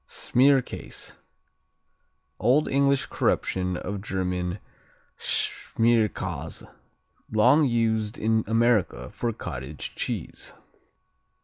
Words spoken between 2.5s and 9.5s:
English corruption of German Schmierkäse, long used in America for